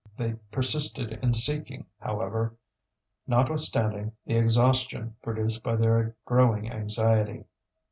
[0.17, 2.55] They persisted in seeking, however,
[3.27, 7.45] notwithstanding the exhaustion produced by their growing anxiety.